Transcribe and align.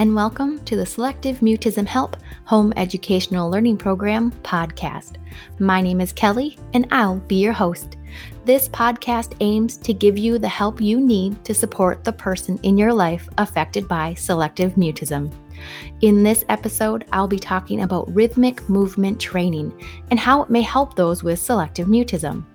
and 0.00 0.14
welcome 0.14 0.58
to 0.64 0.76
the 0.76 0.86
Selective 0.86 1.40
Mutism 1.40 1.86
Help 1.86 2.16
Home 2.46 2.72
Educational 2.78 3.50
Learning 3.50 3.76
Program 3.76 4.32
podcast. 4.42 5.16
My 5.58 5.82
name 5.82 6.00
is 6.00 6.10
Kelly, 6.10 6.56
and 6.72 6.88
I'll 6.90 7.18
be 7.18 7.34
your 7.34 7.52
host. 7.52 7.98
This 8.46 8.66
podcast 8.66 9.36
aims 9.40 9.76
to 9.76 9.92
give 9.92 10.16
you 10.16 10.38
the 10.38 10.48
help 10.48 10.80
you 10.80 10.98
need 10.98 11.44
to 11.44 11.52
support 11.52 12.02
the 12.02 12.14
person 12.14 12.58
in 12.62 12.78
your 12.78 12.94
life 12.94 13.28
affected 13.36 13.86
by 13.88 14.14
selective 14.14 14.72
mutism. 14.76 15.30
In 16.00 16.22
this 16.22 16.46
episode, 16.48 17.04
I'll 17.12 17.28
be 17.28 17.38
talking 17.38 17.82
about 17.82 18.10
rhythmic 18.14 18.66
movement 18.70 19.20
training 19.20 19.70
and 20.10 20.18
how 20.18 20.42
it 20.42 20.48
may 20.48 20.62
help 20.62 20.96
those 20.96 21.22
with 21.22 21.38
selective 21.38 21.88
mutism. 21.88 22.46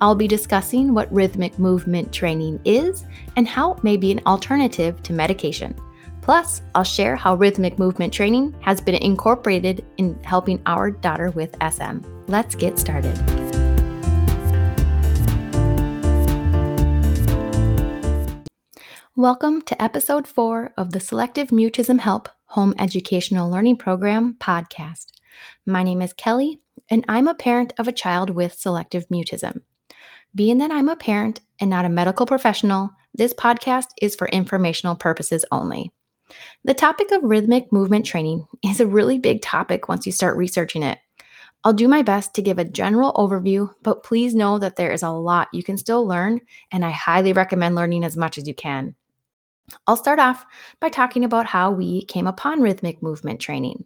I'll 0.00 0.14
be 0.14 0.26
discussing 0.26 0.94
what 0.94 1.12
rhythmic 1.12 1.58
movement 1.58 2.10
training 2.10 2.58
is 2.64 3.04
and 3.36 3.46
how 3.46 3.74
it 3.74 3.84
may 3.84 3.98
be 3.98 4.12
an 4.12 4.22
alternative 4.24 5.02
to 5.02 5.12
medication. 5.12 5.78
Plus, 6.26 6.60
I'll 6.74 6.82
share 6.82 7.14
how 7.14 7.36
rhythmic 7.36 7.78
movement 7.78 8.12
training 8.12 8.52
has 8.60 8.80
been 8.80 8.96
incorporated 8.96 9.86
in 9.96 10.20
helping 10.24 10.60
our 10.66 10.90
daughter 10.90 11.30
with 11.30 11.54
SM. 11.62 11.98
Let's 12.26 12.56
get 12.56 12.80
started. 12.80 13.16
Welcome 19.14 19.62
to 19.62 19.80
episode 19.80 20.26
four 20.26 20.72
of 20.76 20.90
the 20.90 20.98
Selective 20.98 21.50
Mutism 21.50 22.00
Help 22.00 22.28
Home 22.46 22.74
Educational 22.76 23.48
Learning 23.48 23.76
Program 23.76 24.34
podcast. 24.40 25.12
My 25.64 25.84
name 25.84 26.02
is 26.02 26.12
Kelly, 26.12 26.60
and 26.90 27.04
I'm 27.08 27.28
a 27.28 27.36
parent 27.36 27.72
of 27.78 27.86
a 27.86 27.92
child 27.92 28.30
with 28.30 28.54
selective 28.54 29.06
mutism. 29.10 29.60
Being 30.34 30.58
that 30.58 30.72
I'm 30.72 30.88
a 30.88 30.96
parent 30.96 31.40
and 31.60 31.70
not 31.70 31.84
a 31.84 31.88
medical 31.88 32.26
professional, 32.26 32.90
this 33.14 33.32
podcast 33.32 33.90
is 34.02 34.16
for 34.16 34.26
informational 34.26 34.96
purposes 34.96 35.44
only. 35.52 35.92
The 36.64 36.74
topic 36.74 37.10
of 37.12 37.22
rhythmic 37.22 37.72
movement 37.72 38.06
training 38.06 38.46
is 38.64 38.80
a 38.80 38.86
really 38.86 39.18
big 39.18 39.42
topic 39.42 39.88
once 39.88 40.06
you 40.06 40.12
start 40.12 40.36
researching 40.36 40.82
it. 40.82 40.98
I'll 41.64 41.72
do 41.72 41.88
my 41.88 42.02
best 42.02 42.34
to 42.34 42.42
give 42.42 42.58
a 42.58 42.64
general 42.64 43.12
overview, 43.14 43.72
but 43.82 44.04
please 44.04 44.34
know 44.34 44.58
that 44.58 44.76
there 44.76 44.92
is 44.92 45.02
a 45.02 45.10
lot 45.10 45.48
you 45.52 45.62
can 45.62 45.76
still 45.76 46.06
learn, 46.06 46.40
and 46.70 46.84
I 46.84 46.90
highly 46.90 47.32
recommend 47.32 47.74
learning 47.74 48.04
as 48.04 48.16
much 48.16 48.38
as 48.38 48.46
you 48.46 48.54
can. 48.54 48.94
I'll 49.86 49.96
start 49.96 50.20
off 50.20 50.44
by 50.80 50.90
talking 50.90 51.24
about 51.24 51.46
how 51.46 51.72
we 51.72 52.04
came 52.04 52.26
upon 52.26 52.60
rhythmic 52.60 53.02
movement 53.02 53.40
training. 53.40 53.84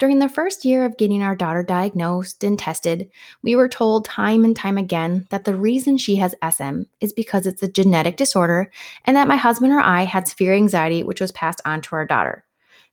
During 0.00 0.18
the 0.18 0.28
first 0.28 0.64
year 0.64 0.84
of 0.84 0.96
getting 0.96 1.22
our 1.22 1.36
daughter 1.36 1.62
diagnosed 1.62 2.42
and 2.42 2.58
tested, 2.58 3.08
we 3.42 3.54
were 3.54 3.68
told 3.68 4.04
time 4.04 4.44
and 4.44 4.56
time 4.56 4.76
again 4.76 5.26
that 5.30 5.44
the 5.44 5.54
reason 5.54 5.96
she 5.96 6.16
has 6.16 6.34
SM 6.42 6.82
is 7.00 7.12
because 7.12 7.46
it's 7.46 7.62
a 7.62 7.70
genetic 7.70 8.16
disorder 8.16 8.72
and 9.04 9.16
that 9.16 9.28
my 9.28 9.36
husband 9.36 9.72
or 9.72 9.78
I 9.78 10.02
had 10.02 10.26
severe 10.26 10.52
anxiety, 10.52 11.04
which 11.04 11.20
was 11.20 11.30
passed 11.30 11.60
on 11.64 11.80
to 11.82 11.94
our 11.94 12.04
daughter. 12.04 12.44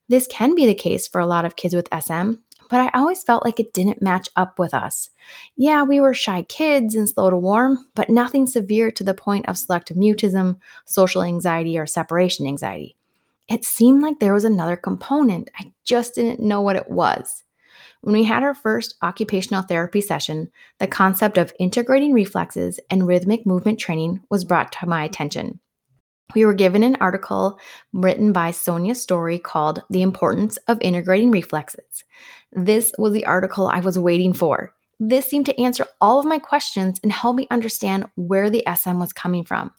This 0.09 0.27
can 0.27 0.53
be 0.53 0.67
the 0.67 0.75
case 0.75 1.07
for 1.07 1.19
a 1.19 1.25
lot 1.25 1.43
of 1.43 1.55
kids 1.55 1.73
with 1.73 1.87
SM, 1.91 2.33
but 2.69 2.79
I 2.79 2.91
always 2.93 3.23
felt 3.23 3.45
like 3.45 3.59
it 3.59 3.73
didn't 3.73 4.03
match 4.03 4.29
up 4.35 4.59
with 4.59 4.73
us. 4.73 5.09
Yeah, 5.55 5.81
we 5.81 5.99
were 5.99 6.13
shy 6.13 6.43
kids 6.43 6.93
and 6.93 7.09
slow 7.09 7.31
to 7.31 7.37
warm, 7.37 7.83
but 7.95 8.11
nothing 8.11 8.45
severe 8.45 8.91
to 8.91 9.03
the 9.03 9.15
point 9.15 9.49
of 9.49 9.57
selective 9.57 9.97
mutism, 9.97 10.59
social 10.85 11.23
anxiety, 11.23 11.79
or 11.79 11.87
separation 11.87 12.45
anxiety. 12.45 12.95
It 13.49 13.65
seemed 13.65 14.01
like 14.01 14.19
there 14.19 14.33
was 14.33 14.45
another 14.45 14.77
component. 14.77 15.49
I 15.57 15.73
just 15.83 16.15
didn't 16.15 16.39
know 16.39 16.61
what 16.61 16.75
it 16.75 16.89
was. 16.89 17.43
When 18.01 18.13
we 18.13 18.23
had 18.23 18.43
our 18.43 18.55
first 18.55 18.95
occupational 19.01 19.61
therapy 19.61 20.01
session, 20.01 20.49
the 20.79 20.87
concept 20.87 21.37
of 21.37 21.53
integrating 21.59 22.13
reflexes 22.13 22.79
and 22.89 23.05
rhythmic 23.05 23.45
movement 23.45 23.79
training 23.79 24.21
was 24.29 24.43
brought 24.43 24.71
to 24.73 24.87
my 24.87 25.03
attention. 25.03 25.59
We 26.33 26.45
were 26.45 26.53
given 26.53 26.81
an 26.81 26.97
article 27.01 27.59
written 27.93 28.31
by 28.31 28.51
Sonia 28.51 28.95
Story 28.95 29.37
called 29.37 29.83
The 29.89 30.01
Importance 30.01 30.57
of 30.67 30.81
Integrating 30.81 31.29
Reflexes. 31.29 32.03
This 32.53 32.91
was 32.97 33.13
the 33.13 33.25
article 33.25 33.67
I 33.67 33.81
was 33.81 33.99
waiting 33.99 34.33
for. 34.33 34.73
This 35.03 35.25
seemed 35.25 35.47
to 35.47 35.59
answer 35.59 35.87
all 35.99 36.19
of 36.19 36.27
my 36.27 36.37
questions 36.37 36.99
and 37.01 37.11
help 37.11 37.35
me 37.35 37.47
understand 37.49 38.05
where 38.17 38.51
the 38.51 38.63
SM 38.71 38.99
was 38.99 39.11
coming 39.11 39.43
from. 39.43 39.71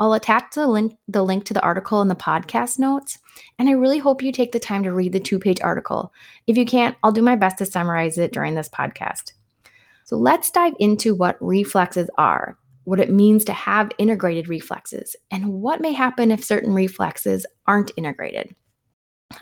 I'll 0.00 0.14
attach 0.14 0.56
the 0.56 0.66
link, 0.66 0.96
the 1.06 1.22
link 1.22 1.44
to 1.44 1.54
the 1.54 1.62
article 1.62 2.02
in 2.02 2.08
the 2.08 2.16
podcast 2.16 2.80
notes, 2.80 3.20
and 3.60 3.68
I 3.68 3.72
really 3.74 4.00
hope 4.00 4.20
you 4.20 4.32
take 4.32 4.50
the 4.50 4.58
time 4.58 4.82
to 4.82 4.92
read 4.92 5.12
the 5.12 5.20
two 5.20 5.38
page 5.38 5.60
article. 5.60 6.12
If 6.48 6.56
you 6.56 6.66
can't, 6.66 6.96
I'll 7.04 7.12
do 7.12 7.22
my 7.22 7.36
best 7.36 7.58
to 7.58 7.66
summarize 7.66 8.18
it 8.18 8.32
during 8.32 8.56
this 8.56 8.68
podcast. 8.68 9.34
So 10.02 10.16
let's 10.16 10.50
dive 10.50 10.74
into 10.80 11.14
what 11.14 11.36
reflexes 11.40 12.10
are, 12.18 12.58
what 12.82 12.98
it 12.98 13.12
means 13.12 13.44
to 13.44 13.52
have 13.52 13.92
integrated 13.98 14.48
reflexes, 14.48 15.14
and 15.30 15.52
what 15.52 15.80
may 15.80 15.92
happen 15.92 16.32
if 16.32 16.42
certain 16.42 16.74
reflexes 16.74 17.46
aren't 17.68 17.92
integrated. 17.96 18.56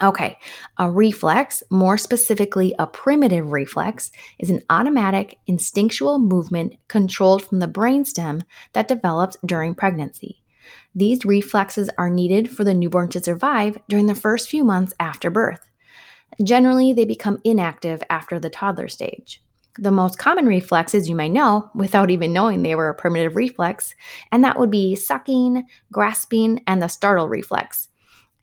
Okay, 0.00 0.38
a 0.78 0.90
reflex, 0.90 1.62
more 1.70 1.98
specifically 1.98 2.74
a 2.78 2.86
primitive 2.86 3.50
reflex, 3.50 4.10
is 4.38 4.50
an 4.50 4.62
automatic 4.70 5.38
instinctual 5.46 6.18
movement 6.18 6.74
controlled 6.88 7.44
from 7.44 7.58
the 7.58 7.68
brainstem 7.68 8.42
that 8.72 8.88
develops 8.88 9.36
during 9.44 9.74
pregnancy. 9.74 10.42
These 10.94 11.24
reflexes 11.24 11.90
are 11.98 12.10
needed 12.10 12.50
for 12.50 12.64
the 12.64 12.74
newborn 12.74 13.08
to 13.10 13.22
survive 13.22 13.78
during 13.88 14.06
the 14.06 14.14
first 14.14 14.48
few 14.48 14.64
months 14.64 14.94
after 15.00 15.30
birth. 15.30 15.60
Generally, 16.42 16.94
they 16.94 17.04
become 17.04 17.40
inactive 17.44 18.02
after 18.10 18.38
the 18.38 18.50
toddler 18.50 18.88
stage. 18.88 19.42
The 19.78 19.90
most 19.90 20.18
common 20.18 20.46
reflexes 20.46 21.08
you 21.08 21.14
may 21.14 21.28
know 21.28 21.70
without 21.74 22.10
even 22.10 22.32
knowing 22.32 22.62
they 22.62 22.74
were 22.74 22.90
a 22.90 22.94
primitive 22.94 23.36
reflex, 23.36 23.94
and 24.30 24.44
that 24.44 24.58
would 24.58 24.70
be 24.70 24.94
sucking, 24.94 25.64
grasping, 25.90 26.62
and 26.66 26.82
the 26.82 26.88
startle 26.88 27.28
reflex. 27.28 27.88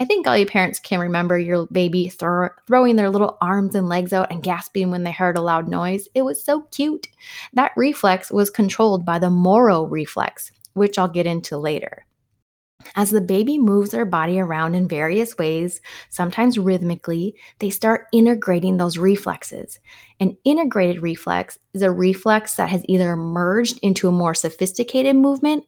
I 0.01 0.05
think 0.05 0.25
all 0.25 0.37
you 0.37 0.45
parents 0.45 0.79
can 0.79 1.01
remember 1.01 1.37
your 1.37 1.67
baby 1.67 2.07
throw, 2.07 2.49
throwing 2.67 2.95
their 2.95 3.09
little 3.09 3.37
arms 3.41 3.75
and 3.75 3.89
legs 3.89 4.13
out 4.13 4.31
and 4.31 4.41
gasping 4.41 4.91
when 4.91 5.03
they 5.03 5.11
heard 5.11 5.37
a 5.37 5.41
loud 5.41 5.67
noise. 5.67 6.07
It 6.13 6.21
was 6.21 6.41
so 6.41 6.61
cute. 6.71 7.07
That 7.51 7.73
reflex 7.75 8.31
was 8.31 8.49
controlled 8.49 9.05
by 9.05 9.19
the 9.19 9.29
Moro 9.29 9.83
reflex, 9.83 10.53
which 10.73 10.97
I'll 10.97 11.09
get 11.09 11.27
into 11.27 11.57
later. 11.57 12.05
As 12.95 13.09
the 13.09 13.19
baby 13.19 13.57
moves 13.57 13.91
their 13.91 14.05
body 14.05 14.39
around 14.39 14.73
in 14.73 14.87
various 14.87 15.37
ways, 15.37 15.81
sometimes 16.09 16.57
rhythmically, 16.57 17.35
they 17.59 17.69
start 17.69 18.07
integrating 18.13 18.77
those 18.77 18.97
reflexes. 18.97 19.79
An 20.21 20.37
integrated 20.45 21.01
reflex 21.01 21.59
is 21.73 21.81
a 21.81 21.91
reflex 21.91 22.55
that 22.55 22.69
has 22.69 22.85
either 22.87 23.17
merged 23.17 23.79
into 23.79 24.07
a 24.07 24.13
more 24.13 24.33
sophisticated 24.33 25.17
movement 25.17 25.65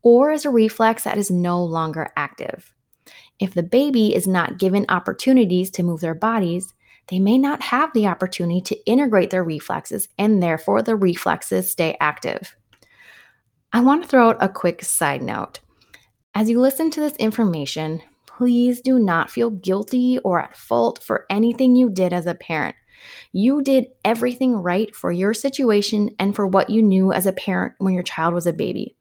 or 0.00 0.32
is 0.32 0.46
a 0.46 0.50
reflex 0.50 1.04
that 1.04 1.18
is 1.18 1.30
no 1.30 1.62
longer 1.62 2.10
active. 2.16 2.74
If 3.40 3.54
the 3.54 3.62
baby 3.62 4.14
is 4.14 4.26
not 4.26 4.58
given 4.58 4.86
opportunities 4.88 5.70
to 5.72 5.82
move 5.82 6.00
their 6.00 6.14
bodies, 6.14 6.72
they 7.08 7.18
may 7.18 7.36
not 7.36 7.62
have 7.62 7.92
the 7.92 8.06
opportunity 8.06 8.60
to 8.62 8.86
integrate 8.86 9.30
their 9.30 9.44
reflexes, 9.44 10.08
and 10.18 10.42
therefore 10.42 10.82
the 10.82 10.96
reflexes 10.96 11.70
stay 11.70 11.96
active. 12.00 12.56
I 13.72 13.80
want 13.80 14.02
to 14.02 14.08
throw 14.08 14.30
out 14.30 14.36
a 14.40 14.48
quick 14.48 14.84
side 14.84 15.22
note. 15.22 15.60
As 16.34 16.48
you 16.48 16.60
listen 16.60 16.90
to 16.92 17.00
this 17.00 17.16
information, 17.16 18.02
please 18.26 18.80
do 18.80 18.98
not 18.98 19.30
feel 19.30 19.50
guilty 19.50 20.18
or 20.24 20.40
at 20.40 20.56
fault 20.56 21.02
for 21.02 21.26
anything 21.28 21.76
you 21.76 21.90
did 21.90 22.12
as 22.12 22.26
a 22.26 22.34
parent. 22.34 22.76
You 23.32 23.62
did 23.62 23.86
everything 24.04 24.54
right 24.54 24.94
for 24.94 25.12
your 25.12 25.34
situation 25.34 26.10
and 26.18 26.34
for 26.34 26.46
what 26.46 26.70
you 26.70 26.82
knew 26.82 27.12
as 27.12 27.26
a 27.26 27.32
parent 27.32 27.74
when 27.78 27.94
your 27.94 28.02
child 28.02 28.32
was 28.32 28.46
a 28.46 28.52
baby. 28.52 28.96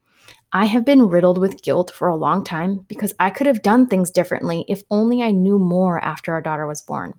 I 0.55 0.65
have 0.65 0.85
been 0.85 1.09
riddled 1.09 1.39
with 1.39 1.63
guilt 1.63 1.89
for 1.89 2.07
a 2.07 2.15
long 2.15 2.43
time 2.43 2.85
because 2.87 3.11
I 3.19 3.31
could 3.31 3.47
have 3.47 3.63
done 3.63 3.87
things 3.87 4.11
differently 4.11 4.65
if 4.67 4.83
only 4.91 5.23
I 5.23 5.31
knew 5.31 5.57
more 5.57 5.99
after 6.05 6.31
our 6.31 6.41
daughter 6.41 6.67
was 6.67 6.83
born. 6.83 7.15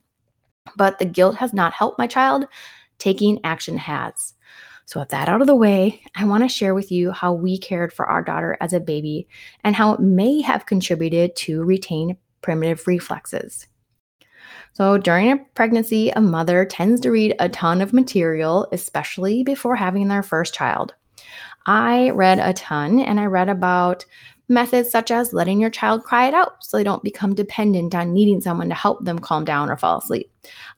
But 0.77 1.00
the 1.00 1.05
guilt 1.05 1.37
has 1.39 1.53
not 1.53 1.73
helped 1.73 1.99
my 1.99 2.06
child, 2.06 2.47
taking 2.99 3.41
action 3.43 3.77
has. 3.77 4.34
So, 4.87 5.00
with 5.00 5.09
that 5.09 5.28
out 5.28 5.41
of 5.41 5.49
the 5.49 5.56
way, 5.56 6.00
I 6.15 6.27
want 6.27 6.44
to 6.44 6.49
share 6.49 6.75
with 6.75 6.93
you 6.93 7.11
how 7.11 7.33
we 7.33 7.59
cared 7.59 7.93
for 7.93 8.06
our 8.06 8.23
daughter 8.23 8.56
as 8.61 8.73
a 8.73 8.78
baby 8.78 9.27
and 9.65 9.75
how 9.75 9.94
it 9.94 10.00
may 10.00 10.41
have 10.43 10.67
contributed 10.67 11.34
to 11.37 11.65
retain 11.65 12.17
primitive 12.41 12.87
reflexes. 12.87 13.67
So, 14.75 14.97
during 14.97 15.32
a 15.32 15.38
pregnancy, 15.55 16.11
a 16.11 16.20
mother 16.20 16.64
tends 16.64 17.00
to 17.00 17.11
read 17.11 17.35
a 17.41 17.49
ton 17.49 17.81
of 17.81 17.93
material, 17.93 18.69
especially 18.70 19.43
before 19.43 19.75
having 19.75 20.06
their 20.06 20.23
first 20.23 20.55
child. 20.55 20.94
I 21.66 22.11
read 22.11 22.38
a 22.38 22.52
ton 22.52 23.00
and 23.00 23.19
I 23.19 23.26
read 23.26 23.49
about 23.49 24.05
methods 24.49 24.90
such 24.90 25.11
as 25.11 25.32
letting 25.32 25.61
your 25.61 25.70
child 25.70 26.05
cry 26.05 26.28
it 26.28 26.34
out 26.34 26.62
so 26.62 26.76
they 26.76 26.84
don't 26.84 27.02
become 27.02 27.34
dependent 27.34 27.94
on 27.94 28.12
needing 28.12 28.40
someone 28.40 28.69
to 28.69 28.75
help 28.75 29.05
them 29.05 29.19
calm 29.19 29.44
down 29.44 29.70
or 29.70 29.76
fall 29.76 29.99
asleep. 29.99 30.31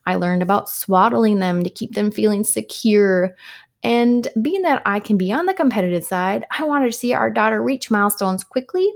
I 0.07 0.15
learned 0.15 0.43
about 0.43 0.71
swaddling 0.71 1.41
them 1.41 1.65
to 1.65 1.71
keep 1.71 1.95
them 1.95 2.11
feeling 2.11 2.45
secure. 2.45 3.35
And 3.83 4.29
being 4.41 4.63
that 4.63 4.83
I 4.87 5.01
can 5.01 5.17
be 5.17 5.33
on 5.33 5.47
the 5.47 5.55
competitive 5.55 6.05
side, 6.05 6.45
I 6.57 6.65
wanted 6.65 6.87
to 6.87 6.99
see 6.99 7.13
our 7.13 7.31
daughter 7.31 7.63
reach 7.63 7.91
milestones 7.91 8.45
quickly. 8.45 8.89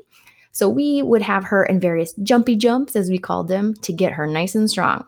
So 0.52 0.68
we 0.68 1.02
would 1.02 1.22
have 1.22 1.44
her 1.44 1.64
in 1.64 1.80
various 1.80 2.12
jumpy 2.22 2.56
jumps, 2.56 2.96
as 2.96 3.08
we 3.08 3.18
called 3.18 3.48
them, 3.48 3.74
to 3.82 3.92
get 3.92 4.12
her 4.12 4.26
nice 4.26 4.54
and 4.54 4.68
strong. 4.68 5.04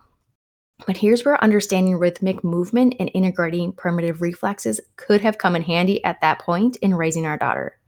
But 0.87 0.97
here's 0.97 1.25
where 1.25 1.43
understanding 1.43 1.97
rhythmic 1.97 2.43
movement 2.43 2.95
and 2.99 3.11
integrating 3.15 3.73
primitive 3.73 4.21
reflexes 4.21 4.81
could 4.97 5.21
have 5.21 5.39
come 5.39 5.57
in 5.57 5.63
handy 5.63 6.03
at 6.05 6.21
that 6.21 6.41
point 6.41 6.77
in 6.77 6.95
raising 6.95 7.27
our 7.27 7.39
daughter. 7.39 7.79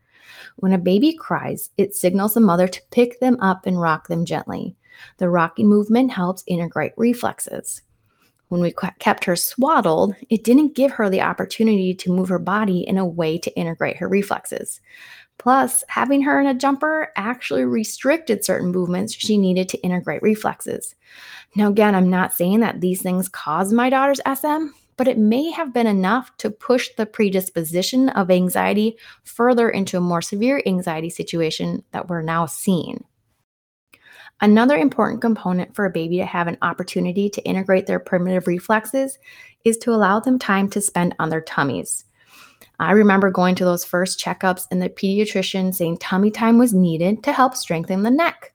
When 0.56 0.72
a 0.72 0.78
baby 0.78 1.12
cries, 1.14 1.70
it 1.76 1.94
signals 1.94 2.34
the 2.34 2.40
mother 2.40 2.68
to 2.68 2.82
pick 2.90 3.18
them 3.20 3.38
up 3.40 3.66
and 3.66 3.80
rock 3.80 4.08
them 4.08 4.24
gently. 4.24 4.76
The 5.18 5.28
rocking 5.28 5.68
movement 5.68 6.12
helps 6.12 6.44
integrate 6.46 6.92
reflexes. 6.96 7.82
When 8.48 8.60
we 8.60 8.72
kept 9.00 9.24
her 9.24 9.34
swaddled, 9.34 10.14
it 10.30 10.44
didn't 10.44 10.76
give 10.76 10.92
her 10.92 11.10
the 11.10 11.22
opportunity 11.22 11.94
to 11.94 12.12
move 12.12 12.28
her 12.28 12.38
body 12.38 12.86
in 12.86 12.98
a 12.98 13.06
way 13.06 13.38
to 13.38 13.56
integrate 13.56 13.96
her 13.96 14.08
reflexes. 14.08 14.80
Plus, 15.38 15.84
having 15.88 16.22
her 16.22 16.40
in 16.40 16.46
a 16.46 16.54
jumper 16.54 17.10
actually 17.16 17.64
restricted 17.64 18.44
certain 18.44 18.70
movements 18.70 19.12
she 19.12 19.36
needed 19.36 19.68
to 19.68 19.82
integrate 19.82 20.22
reflexes. 20.22 20.94
Now, 21.56 21.68
again, 21.68 21.94
I'm 21.94 22.08
not 22.08 22.32
saying 22.32 22.60
that 22.60 22.80
these 22.80 23.02
things 23.02 23.28
caused 23.28 23.72
my 23.72 23.90
daughter's 23.90 24.20
SM, 24.26 24.68
but 24.96 25.08
it 25.08 25.18
may 25.18 25.50
have 25.50 25.74
been 25.74 25.86
enough 25.86 26.36
to 26.38 26.50
push 26.50 26.90
the 26.96 27.06
predisposition 27.06 28.08
of 28.10 28.30
anxiety 28.30 28.96
further 29.24 29.68
into 29.68 29.96
a 29.96 30.00
more 30.00 30.22
severe 30.22 30.62
anxiety 30.66 31.10
situation 31.10 31.82
that 31.90 32.08
we're 32.08 32.22
now 32.22 32.46
seeing. 32.46 33.04
Another 34.40 34.76
important 34.76 35.20
component 35.20 35.74
for 35.74 35.84
a 35.84 35.90
baby 35.90 36.18
to 36.18 36.26
have 36.26 36.48
an 36.48 36.58
opportunity 36.62 37.28
to 37.30 37.44
integrate 37.44 37.86
their 37.86 38.00
primitive 38.00 38.46
reflexes 38.46 39.18
is 39.64 39.78
to 39.78 39.92
allow 39.92 40.20
them 40.20 40.38
time 40.38 40.68
to 40.70 40.80
spend 40.80 41.14
on 41.18 41.30
their 41.30 41.40
tummies. 41.40 42.04
I 42.78 42.92
remember 42.92 43.30
going 43.30 43.54
to 43.56 43.64
those 43.64 43.84
first 43.84 44.18
checkups 44.18 44.66
and 44.70 44.82
the 44.82 44.88
pediatrician 44.88 45.74
saying 45.74 45.98
tummy 45.98 46.30
time 46.30 46.58
was 46.58 46.74
needed 46.74 47.22
to 47.24 47.32
help 47.32 47.54
strengthen 47.54 48.02
the 48.02 48.10
neck. 48.10 48.52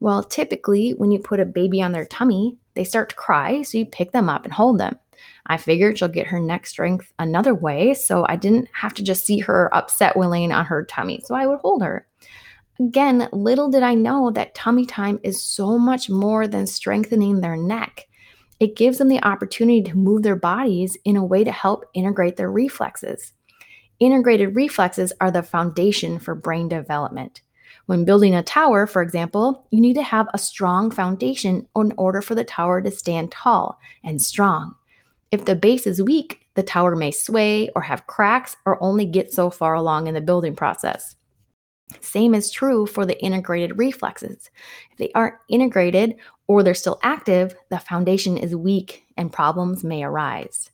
Well, 0.00 0.22
typically, 0.22 0.92
when 0.92 1.10
you 1.10 1.18
put 1.18 1.40
a 1.40 1.46
baby 1.46 1.80
on 1.82 1.92
their 1.92 2.06
tummy, 2.06 2.56
they 2.74 2.84
start 2.84 3.10
to 3.10 3.14
cry, 3.14 3.62
so 3.62 3.78
you 3.78 3.86
pick 3.86 4.12
them 4.12 4.28
up 4.28 4.44
and 4.44 4.52
hold 4.52 4.78
them. 4.78 4.98
I 5.46 5.56
figured 5.56 5.98
she'll 5.98 6.08
get 6.08 6.26
her 6.26 6.40
neck 6.40 6.66
strength 6.66 7.12
another 7.18 7.54
way, 7.54 7.94
so 7.94 8.24
I 8.28 8.36
didn't 8.36 8.68
have 8.72 8.94
to 8.94 9.02
just 9.02 9.26
see 9.26 9.38
her 9.40 9.74
upset 9.74 10.16
when 10.16 10.30
laying 10.30 10.52
on 10.52 10.64
her 10.64 10.84
tummy, 10.84 11.22
so 11.24 11.34
I 11.34 11.46
would 11.46 11.60
hold 11.60 11.82
her. 11.82 12.06
Again, 12.80 13.28
little 13.32 13.70
did 13.70 13.82
I 13.82 13.94
know 13.94 14.30
that 14.30 14.54
tummy 14.54 14.84
time 14.84 15.20
is 15.22 15.42
so 15.42 15.78
much 15.78 16.10
more 16.10 16.48
than 16.48 16.66
strengthening 16.66 17.40
their 17.40 17.56
neck. 17.56 18.08
It 18.58 18.76
gives 18.76 18.98
them 18.98 19.08
the 19.08 19.22
opportunity 19.22 19.82
to 19.82 19.96
move 19.96 20.22
their 20.22 20.36
bodies 20.36 20.96
in 21.04 21.16
a 21.16 21.24
way 21.24 21.44
to 21.44 21.52
help 21.52 21.84
integrate 21.94 22.36
their 22.36 22.50
reflexes. 22.50 23.33
Integrated 24.00 24.56
reflexes 24.56 25.12
are 25.20 25.30
the 25.30 25.42
foundation 25.42 26.18
for 26.18 26.34
brain 26.34 26.68
development. 26.68 27.42
When 27.86 28.04
building 28.04 28.34
a 28.34 28.42
tower, 28.42 28.86
for 28.86 29.02
example, 29.02 29.66
you 29.70 29.80
need 29.80 29.94
to 29.94 30.02
have 30.02 30.26
a 30.32 30.38
strong 30.38 30.90
foundation 30.90 31.68
in 31.76 31.92
order 31.96 32.22
for 32.22 32.34
the 32.34 32.44
tower 32.44 32.80
to 32.80 32.90
stand 32.90 33.30
tall 33.30 33.78
and 34.02 34.20
strong. 34.20 34.74
If 35.30 35.44
the 35.44 35.54
base 35.54 35.86
is 35.86 36.02
weak, 36.02 36.46
the 36.54 36.62
tower 36.62 36.96
may 36.96 37.10
sway 37.10 37.68
or 37.76 37.82
have 37.82 38.06
cracks 38.06 38.56
or 38.64 38.82
only 38.82 39.04
get 39.04 39.32
so 39.32 39.50
far 39.50 39.74
along 39.74 40.06
in 40.06 40.14
the 40.14 40.20
building 40.20 40.56
process. 40.56 41.16
Same 42.00 42.34
is 42.34 42.50
true 42.50 42.86
for 42.86 43.04
the 43.04 43.20
integrated 43.22 43.78
reflexes. 43.78 44.50
If 44.90 44.98
they 44.98 45.12
aren't 45.14 45.34
integrated 45.48 46.16
or 46.46 46.62
they're 46.62 46.74
still 46.74 46.98
active, 47.02 47.54
the 47.70 47.78
foundation 47.78 48.36
is 48.36 48.56
weak 48.56 49.04
and 49.16 49.32
problems 49.32 49.84
may 49.84 50.02
arise. 50.02 50.70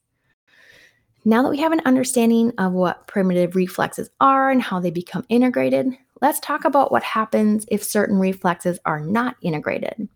Now 1.25 1.43
that 1.43 1.51
we 1.51 1.59
have 1.59 1.73
an 1.73 1.83
understanding 1.85 2.53
of 2.57 2.73
what 2.73 3.07
primitive 3.07 3.55
reflexes 3.55 4.09
are 4.21 4.51
and 4.51 4.63
how 4.63 4.81
they 4.81 4.91
become 4.91 5.27
integrated, 5.29 5.87
let's 6.23 6.41
talk 6.41 6.65
about 6.65 6.91
what 6.91 7.03
happens 7.03 7.67
if 7.69 7.85
certain 7.85 8.19
reflexes 8.19 8.79
are 8.87 9.01
not 9.01 9.37
integrated. 9.43 10.09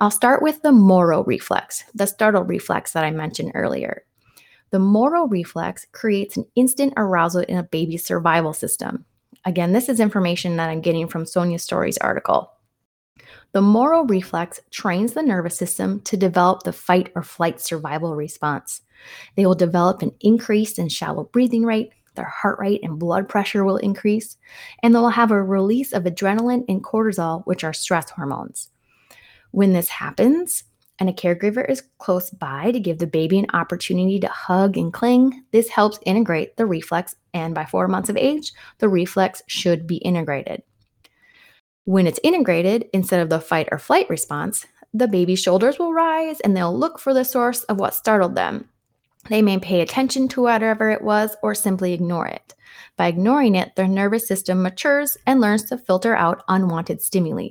I'll 0.00 0.12
start 0.12 0.42
with 0.42 0.62
the 0.62 0.70
Moro 0.70 1.24
reflex, 1.24 1.82
the 1.94 2.06
startle 2.06 2.44
reflex 2.44 2.92
that 2.92 3.04
I 3.04 3.10
mentioned 3.10 3.52
earlier. 3.54 4.04
The 4.70 4.78
Moro 4.78 5.26
reflex 5.26 5.86
creates 5.90 6.36
an 6.36 6.46
instant 6.54 6.92
arousal 6.96 7.42
in 7.42 7.56
a 7.56 7.64
baby's 7.64 8.04
survival 8.04 8.52
system. 8.52 9.04
Again, 9.44 9.72
this 9.72 9.88
is 9.88 9.98
information 9.98 10.56
that 10.56 10.68
I'm 10.68 10.80
getting 10.80 11.08
from 11.08 11.26
Sonia 11.26 11.58
Story's 11.58 11.98
article. 11.98 12.52
The 13.56 13.62
Moro 13.62 14.04
reflex 14.04 14.60
trains 14.70 15.14
the 15.14 15.22
nervous 15.22 15.56
system 15.56 16.02
to 16.02 16.18
develop 16.18 16.64
the 16.64 16.74
fight 16.74 17.10
or 17.14 17.22
flight 17.22 17.58
survival 17.58 18.14
response. 18.14 18.82
They 19.34 19.46
will 19.46 19.54
develop 19.54 20.02
an 20.02 20.12
increase 20.20 20.76
in 20.76 20.90
shallow 20.90 21.24
breathing 21.24 21.64
rate, 21.64 21.92
their 22.16 22.26
heart 22.26 22.58
rate 22.58 22.80
and 22.82 22.98
blood 22.98 23.30
pressure 23.30 23.64
will 23.64 23.78
increase, 23.78 24.36
and 24.82 24.94
they 24.94 24.98
will 24.98 25.08
have 25.08 25.30
a 25.30 25.42
release 25.42 25.94
of 25.94 26.04
adrenaline 26.04 26.66
and 26.68 26.84
cortisol, 26.84 27.46
which 27.46 27.64
are 27.64 27.72
stress 27.72 28.10
hormones. 28.10 28.68
When 29.52 29.72
this 29.72 29.88
happens, 29.88 30.64
and 30.98 31.08
a 31.08 31.14
caregiver 31.14 31.66
is 31.66 31.82
close 31.96 32.28
by 32.28 32.72
to 32.72 32.78
give 32.78 32.98
the 32.98 33.06
baby 33.06 33.38
an 33.38 33.46
opportunity 33.54 34.20
to 34.20 34.28
hug 34.28 34.76
and 34.76 34.92
cling, 34.92 35.44
this 35.52 35.70
helps 35.70 35.98
integrate 36.04 36.58
the 36.58 36.66
reflex, 36.66 37.14
and 37.32 37.54
by 37.54 37.64
four 37.64 37.88
months 37.88 38.10
of 38.10 38.18
age, 38.18 38.52
the 38.80 38.88
reflex 38.90 39.40
should 39.46 39.86
be 39.86 39.96
integrated. 39.96 40.62
When 41.86 42.08
it's 42.08 42.18
integrated, 42.24 42.90
instead 42.92 43.20
of 43.20 43.30
the 43.30 43.40
fight 43.40 43.68
or 43.70 43.78
flight 43.78 44.10
response, 44.10 44.66
the 44.92 45.06
baby's 45.06 45.38
shoulders 45.38 45.78
will 45.78 45.92
rise 45.92 46.40
and 46.40 46.56
they'll 46.56 46.76
look 46.76 46.98
for 46.98 47.14
the 47.14 47.24
source 47.24 47.62
of 47.64 47.78
what 47.78 47.94
startled 47.94 48.34
them. 48.34 48.68
They 49.28 49.40
may 49.40 49.58
pay 49.58 49.80
attention 49.80 50.26
to 50.28 50.42
whatever 50.42 50.90
it 50.90 51.02
was 51.02 51.36
or 51.44 51.54
simply 51.54 51.92
ignore 51.92 52.26
it. 52.26 52.56
By 52.96 53.06
ignoring 53.06 53.54
it, 53.54 53.76
their 53.76 53.86
nervous 53.86 54.26
system 54.26 54.62
matures 54.62 55.16
and 55.28 55.40
learns 55.40 55.62
to 55.66 55.78
filter 55.78 56.16
out 56.16 56.42
unwanted 56.48 57.02
stimuli. 57.02 57.50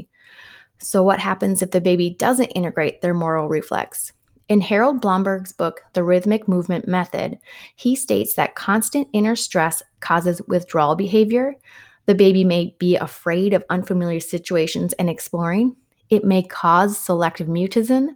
So, 0.80 1.02
what 1.02 1.20
happens 1.20 1.62
if 1.62 1.72
the 1.72 1.80
baby 1.80 2.10
doesn't 2.10 2.48
integrate 2.48 3.02
their 3.02 3.14
Moro 3.14 3.48
reflex? 3.48 4.12
In 4.50 4.60
Harald 4.60 5.00
Blomberg's 5.00 5.54
book, 5.54 5.82
The 5.94 6.04
Rhythmic 6.04 6.46
Movement 6.50 6.90
Method, 6.90 7.40
he 7.74 7.96
states 7.96 8.34
that 8.34 8.56
constant 8.56 9.08
inner 9.14 9.38
stress 9.38 9.82
causes 10.02 10.42
withdrawal 10.46 10.98
behavior. 10.98 11.56
The 12.06 12.16
baby 12.16 12.44
may 12.44 12.76
be 12.80 12.96
afraid 12.96 13.54
of 13.54 13.64
unfamiliar 13.70 14.20
situations 14.20 14.94
and 14.94 15.10
exploring. 15.10 15.76
It 16.10 16.24
may 16.24 16.44
cause 16.44 16.98
selective 16.98 17.48
mutism. 17.48 18.10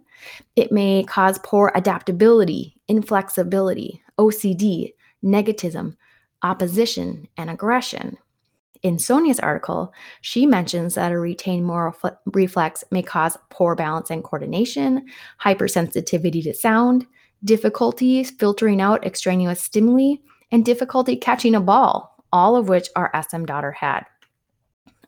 It 0.54 0.70
may 0.70 1.04
cause 1.04 1.40
poor 1.42 1.72
adaptability, 1.74 2.76
inflexibility, 2.88 4.02
OCD, 4.18 4.92
negativism, 5.24 5.96
opposition, 6.42 7.28
and 7.36 7.50
aggression. 7.50 8.16
In 8.82 8.98
Sonia's 8.98 9.40
article, 9.40 9.92
she 10.22 10.46
mentions 10.46 10.94
that 10.94 11.12
a 11.12 11.18
retained 11.18 11.66
Moro 11.66 11.94
reflex 12.26 12.82
may 12.90 13.02
cause 13.02 13.36
poor 13.50 13.74
balance 13.74 14.08
and 14.08 14.24
coordination, 14.24 15.06
hypersensitivity 15.42 16.42
to 16.44 16.54
sound, 16.54 17.06
difficulties 17.44 18.30
filtering 18.30 18.80
out 18.80 19.04
extraneous 19.04 19.60
stimuli, 19.60 20.14
and 20.50 20.64
difficulty 20.64 21.14
catching 21.14 21.54
a 21.54 21.60
ball, 21.60 22.19
all 22.32 22.56
of 22.56 22.68
which 22.68 22.88
our 22.96 23.10
SM 23.28 23.44
daughter 23.44 23.72
had. 23.72 24.04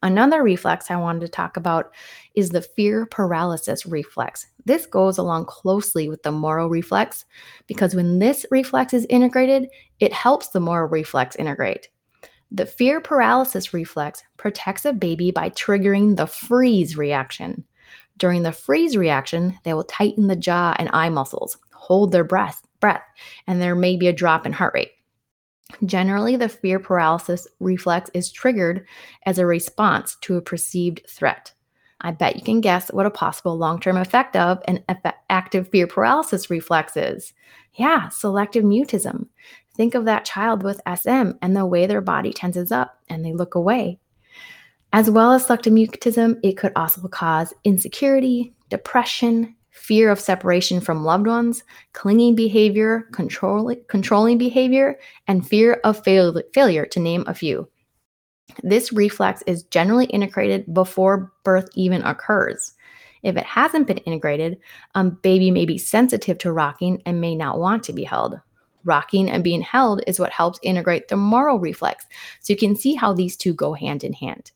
Another 0.05 0.43
reflex 0.43 0.91
I 0.91 0.97
wanted 0.97 1.21
to 1.21 1.29
talk 1.29 1.57
about 1.57 1.95
is 2.35 2.51
the 2.51 2.63
fear 2.63 3.07
paralysis 3.07 3.87
reflex. 3.87 4.49
This 4.65 4.85
goes 4.85 5.17
along 5.17 5.47
closely 5.47 6.09
with 6.09 6.25
the 6.25 6.33
Moro 6.33 6.67
reflex 6.67 7.25
because 7.69 7.95
when 7.95 8.19
this 8.19 8.45
reflex 8.51 8.93
is 8.93 9.07
integrated, 9.09 9.69
it 10.01 10.13
helps 10.13 10.49
the 10.49 10.59
Moro 10.59 10.89
reflex 10.89 11.37
integrate. 11.37 11.89
The 12.51 12.67
fear 12.67 13.01
paralysis 13.01 13.73
reflex 13.73 14.25
protects 14.37 14.85
a 14.85 14.93
baby 14.93 15.31
by 15.31 15.51
triggering 15.51 16.17
the 16.17 16.27
freeze 16.27 16.97
reaction. 16.97 17.65
During 18.19 18.43
the 18.43 18.53
freeze 18.53 18.97
reaction, 18.97 19.59
they 19.63 19.73
will 19.73 19.85
tighten 19.85 20.27
the 20.27 20.37
jaw 20.37 20.75
and 20.79 20.91
eye 20.93 21.09
muscles, 21.09 21.57
hold 21.73 22.11
their 22.13 22.25
breath, 22.25 22.61
breath, 22.81 23.03
and 23.47 23.61
there 23.61 23.75
may 23.75 23.97
be 23.97 24.09
a 24.09 24.13
drop 24.13 24.47
in 24.47 24.53
heart 24.53 24.75
rate. 24.75 24.91
Generally, 25.85 26.37
the 26.37 26.49
fear 26.49 26.79
paralysis 26.79 27.47
reflex 27.61 28.11
is 28.15 28.31
triggered 28.31 28.87
as 29.27 29.39
a 29.39 29.47
response 29.47 30.17
to 30.23 30.37
a 30.37 30.43
perceived 30.43 31.03
threat. 31.09 31.53
I 32.01 32.11
bet 32.11 32.37
you 32.37 32.43
can 32.43 32.61
guess 32.61 32.91
what 32.93 33.07
a 33.07 33.11
possible 33.11 33.57
long 33.57 33.81
term 33.81 33.97
effect 33.97 34.37
of 34.37 34.61
an 34.67 34.85
active 35.31 35.69
fear 35.69 35.87
paralysis 35.87 36.51
reflex 36.51 36.97
is. 36.97 37.33
Yeah, 37.75 38.09
selective 38.09 38.65
mutism. 38.65 39.29
Think 39.75 39.95
of 39.95 40.05
that 40.05 40.25
child 40.25 40.63
with 40.63 40.81
SM 40.87 41.33
and 41.41 41.57
the 41.57 41.65
way 41.65 41.87
their 41.87 42.01
body 42.01 42.33
tenses 42.33 42.73
up 42.73 42.99
and 43.09 43.25
they 43.25 43.33
look 43.33 43.55
away. 43.55 43.99
As 44.93 45.11
well 45.11 45.33
as 45.33 45.47
selective 45.47 45.73
mutism, 45.73 46.39
it 46.43 46.59
could 46.59 46.73
also 46.77 47.07
cause 47.09 47.55
insecurity, 47.65 48.53
depression, 48.69 49.55
fear 49.73 50.11
of 50.11 50.21
separation 50.21 50.81
from 50.81 51.05
loved 51.05 51.27
ones, 51.27 51.65
clinging 51.93 52.37
behavior, 52.37 53.09
control, 53.13 53.75
controlling 53.89 54.39
behavior, 54.39 54.99
and 55.27 55.47
fear 55.47 55.81
of 55.85 56.03
fail, 56.05 56.41
failure, 56.55 56.87
to 56.87 57.01
name 57.01 57.25
a 57.27 57.35
few. 57.35 57.69
This 58.63 58.93
reflex 58.93 59.43
is 59.47 59.65
generally 59.65 60.07
integrated 60.07 60.73
before 60.73 61.33
birth 61.43 61.69
even 61.75 62.03
occurs. 62.03 62.75
If 63.23 63.37
it 63.37 63.45
hasn't 63.45 63.87
been 63.87 63.99
integrated, 63.99 64.59
a 64.95 64.99
um, 64.99 65.19
baby 65.23 65.51
may 65.51 65.65
be 65.65 65.79
sensitive 65.79 66.39
to 66.39 66.53
rocking 66.53 67.03
and 67.07 67.21
may 67.21 67.35
not 67.35 67.59
want 67.59 67.83
to 67.85 67.93
be 67.93 68.05
held. 68.05 68.39
Rocking 68.85 69.31
and 69.31 69.45
being 69.45 69.63
held 69.63 70.03
is 70.07 70.19
what 70.19 70.33
helps 70.33 70.59
integrate 70.63 71.09
the 71.09 71.17
Moro 71.17 71.57
reflex. 71.57 72.05
So 72.41 72.53
you 72.53 72.57
can 72.57 72.75
see 72.75 72.95
how 72.95 73.13
these 73.13 73.37
two 73.37 73.55
go 73.55 73.75
hand 73.75 74.03
in 74.03 74.13
hand. 74.13 74.51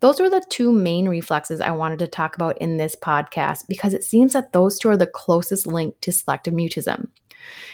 Those 0.00 0.20
were 0.20 0.30
the 0.30 0.44
two 0.48 0.72
main 0.72 1.08
reflexes 1.08 1.60
I 1.60 1.72
wanted 1.72 1.98
to 1.98 2.06
talk 2.06 2.36
about 2.36 2.58
in 2.58 2.76
this 2.76 2.94
podcast 2.94 3.66
because 3.68 3.94
it 3.94 4.04
seems 4.04 4.32
that 4.32 4.52
those 4.52 4.78
two 4.78 4.88
are 4.90 4.96
the 4.96 5.06
closest 5.06 5.66
link 5.66 6.00
to 6.02 6.12
selective 6.12 6.54
mutism. 6.54 7.08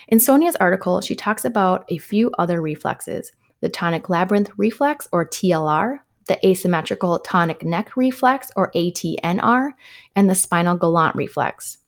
In 0.08 0.20
Sonia's 0.20 0.56
article, 0.56 1.00
she 1.00 1.14
talks 1.14 1.44
about 1.44 1.84
a 1.88 1.98
few 1.98 2.30
other 2.38 2.62
reflexes. 2.62 3.32
the 3.60 3.68
tonic 3.70 4.10
labyrinth 4.10 4.50
reflex, 4.58 5.08
or 5.10 5.26
TLR, 5.26 5.98
the 6.28 6.46
asymmetrical 6.46 7.18
tonic 7.20 7.64
neck 7.64 7.96
reflex, 7.96 8.50
or 8.56 8.70
ATNR, 8.72 9.70
and 10.16 10.28
the 10.28 10.34
spinal 10.34 10.76
galant 10.76 11.16
reflex. 11.16 11.78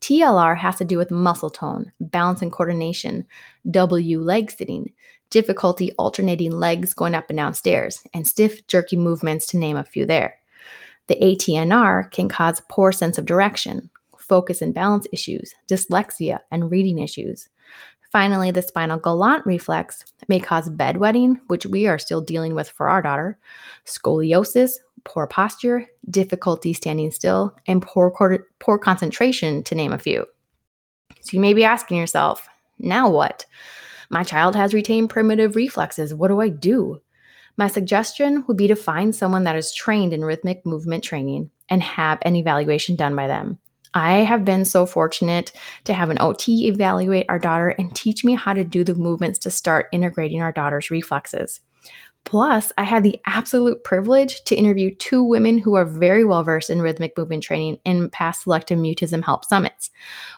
TLR 0.00 0.56
has 0.56 0.76
to 0.76 0.84
do 0.84 0.98
with 0.98 1.12
muscle 1.12 1.50
tone, 1.50 1.92
balance 2.00 2.42
and 2.42 2.50
coordination, 2.50 3.24
W 3.70 4.20
leg 4.20 4.50
sitting, 4.50 4.92
difficulty 5.30 5.92
alternating 5.92 6.52
legs 6.52 6.92
going 6.92 7.14
up 7.14 7.30
and 7.30 7.36
down 7.36 7.54
stairs, 7.54 8.02
and 8.12 8.26
stiff, 8.26 8.66
jerky 8.66 8.96
movements, 8.96 9.46
to 9.46 9.56
name 9.56 9.76
a 9.76 9.84
few 9.84 10.04
there. 10.04 10.36
The 11.06 11.16
ATNR 11.16 12.10
can 12.10 12.28
cause 12.28 12.62
poor 12.68 12.92
sense 12.92 13.18
of 13.18 13.26
direction, 13.26 13.90
focus 14.18 14.62
and 14.62 14.74
balance 14.74 15.06
issues, 15.12 15.54
dyslexia, 15.68 16.38
and 16.50 16.70
reading 16.70 16.98
issues. 16.98 17.48
Finally, 18.12 18.50
the 18.50 18.62
spinal 18.62 18.98
galant 18.98 19.46
reflex 19.46 20.04
may 20.28 20.40
cause 20.40 20.68
bedwetting, 20.68 21.40
which 21.46 21.64
we 21.66 21.86
are 21.86 21.98
still 21.98 22.20
dealing 22.20 22.54
with 22.54 22.68
for 22.68 22.88
our 22.88 23.00
daughter, 23.00 23.38
scoliosis, 23.86 24.72
poor 25.04 25.26
posture, 25.26 25.86
difficulty 26.10 26.72
standing 26.72 27.10
still, 27.10 27.54
and 27.66 27.82
poor, 27.82 28.10
poor 28.58 28.78
concentration, 28.78 29.62
to 29.62 29.74
name 29.74 29.92
a 29.92 29.98
few. 29.98 30.26
So 31.20 31.30
you 31.32 31.40
may 31.40 31.54
be 31.54 31.64
asking 31.64 31.98
yourself, 31.98 32.48
now 32.78 33.08
what? 33.08 33.46
My 34.10 34.24
child 34.24 34.56
has 34.56 34.74
retained 34.74 35.10
primitive 35.10 35.56
reflexes. 35.56 36.12
What 36.12 36.28
do 36.28 36.40
I 36.40 36.48
do? 36.48 37.00
My 37.56 37.68
suggestion 37.68 38.44
would 38.46 38.56
be 38.56 38.66
to 38.66 38.74
find 38.74 39.14
someone 39.14 39.44
that 39.44 39.56
is 39.56 39.72
trained 39.72 40.12
in 40.12 40.24
rhythmic 40.24 40.66
movement 40.66 41.04
training 41.04 41.50
and 41.68 41.82
have 41.82 42.18
an 42.22 42.34
evaluation 42.34 42.96
done 42.96 43.14
by 43.14 43.28
them. 43.28 43.58
I 43.94 44.18
have 44.18 44.44
been 44.44 44.64
so 44.64 44.86
fortunate 44.86 45.52
to 45.84 45.94
have 45.94 46.10
an 46.10 46.20
OT 46.20 46.68
evaluate 46.68 47.26
our 47.28 47.38
daughter 47.38 47.70
and 47.70 47.94
teach 47.94 48.24
me 48.24 48.34
how 48.34 48.52
to 48.52 48.64
do 48.64 48.84
the 48.84 48.94
movements 48.94 49.38
to 49.40 49.50
start 49.50 49.88
integrating 49.92 50.42
our 50.42 50.52
daughter's 50.52 50.90
reflexes. 50.90 51.60
Plus, 52.24 52.70
I 52.76 52.84
had 52.84 53.02
the 53.02 53.18
absolute 53.26 53.82
privilege 53.82 54.42
to 54.44 54.54
interview 54.54 54.94
two 54.94 55.24
women 55.24 55.58
who 55.58 55.74
are 55.74 55.86
very 55.86 56.24
well 56.24 56.44
versed 56.44 56.70
in 56.70 56.82
rhythmic 56.82 57.16
movement 57.16 57.42
training 57.42 57.78
in 57.84 58.10
past 58.10 58.42
Selective 58.42 58.78
Mutism 58.78 59.24
Help 59.24 59.44
Summits. 59.44 59.90